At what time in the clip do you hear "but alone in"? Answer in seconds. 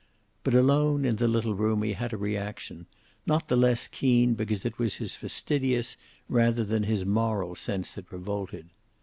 0.43-1.17